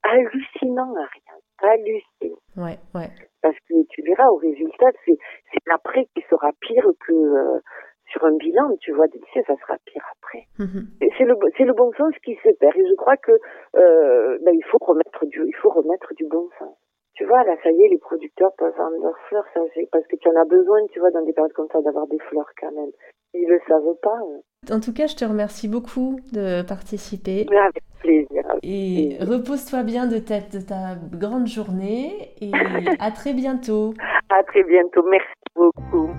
hallucinant, 0.03 0.93
Ariane. 0.95 1.41
Hallucinant. 1.61 2.37
Ouais, 2.57 2.77
ouais. 2.95 3.09
Parce 3.41 3.57
que 3.67 3.73
tu 3.89 4.01
verras 4.03 4.27
au 4.27 4.37
résultat, 4.37 4.87
c'est 5.05 5.17
l'après 5.67 6.05
qui 6.15 6.21
sera 6.29 6.51
pire 6.61 6.87
que 7.05 7.13
euh, 7.13 7.59
sur 8.11 8.23
un 8.25 8.35
bilan, 8.37 8.75
tu 8.79 8.91
vois, 8.93 9.07
des 9.07 9.19
lycées, 9.19 9.43
ça 9.47 9.55
sera 9.57 9.77
pire 9.85 10.03
après. 10.17 10.45
Mhm. 10.59 10.87
Et 11.01 11.09
C'est 11.17 11.25
le, 11.25 11.73
bon 11.73 11.91
sens 11.97 12.13
qui 12.23 12.35
se 12.35 12.49
perd. 12.59 12.77
Et 12.77 12.87
je 12.87 12.95
crois 12.95 13.17
que 13.17 13.31
euh, 13.75 14.37
ben, 14.43 14.53
il 14.53 14.63
faut 14.65 14.77
remettre 14.79 15.25
du, 15.25 15.43
il 15.45 15.55
faut 15.55 15.69
remettre 15.69 16.13
du 16.15 16.25
bon 16.27 16.49
sens. 16.59 16.75
Tu 17.15 17.25
vois, 17.25 17.43
là, 17.43 17.55
ça 17.61 17.69
y 17.69 17.83
est, 17.83 17.89
les 17.89 17.99
producteurs 17.99 18.53
peuvent 18.57 18.75
vendre 18.75 18.97
leurs 19.03 19.17
fleurs, 19.29 19.45
ça, 19.53 19.59
parce 19.91 20.07
que 20.07 20.15
tu 20.15 20.27
en 20.29 20.35
as 20.35 20.45
besoin, 20.45 20.79
tu 20.91 20.99
vois, 20.99 21.11
dans 21.11 21.21
des 21.23 21.33
périodes 21.33 21.53
comme 21.53 21.67
ça, 21.71 21.81
d'avoir 21.81 22.07
des 22.07 22.17
fleurs 22.19 22.49
quand 22.59 22.71
même. 22.71 22.89
Ils 23.33 23.47
le 23.47 23.59
savent 23.67 23.95
pas. 24.01 24.17
hein. 24.17 24.39
En 24.71 24.79
tout 24.79 24.93
cas, 24.93 25.07
je 25.07 25.15
te 25.15 25.25
remercie 25.25 25.67
beaucoup 25.67 26.19
de 26.31 26.61
participer. 26.61 27.45
Avec 27.51 27.83
plaisir. 28.01 28.43
avec 28.49 28.63
Et 28.63 29.17
repose-toi 29.21 29.83
bien 29.83 30.07
de 30.07 30.19
ta, 30.19 30.39
de 30.39 30.59
ta 30.59 30.95
grande 31.11 31.47
journée 31.47 32.33
et 32.41 32.51
à 32.99 33.11
très 33.11 33.33
bientôt. 33.33 33.93
À 34.29 34.43
très 34.43 34.63
bientôt. 34.63 35.03
Merci 35.09 35.33
beaucoup. 35.55 36.09